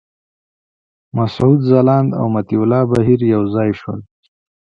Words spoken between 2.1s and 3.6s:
او مطیع الله بهیر یو